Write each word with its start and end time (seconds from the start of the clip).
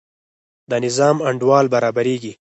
د 0.69 0.71
نظم 0.83 1.17
انډول 1.29 1.65
برابریږي. 1.73 2.33